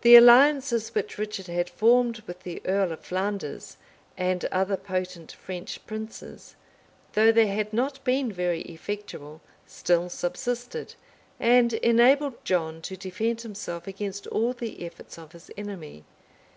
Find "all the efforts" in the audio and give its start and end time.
14.26-15.16